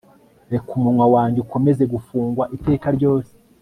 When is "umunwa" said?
0.79-1.05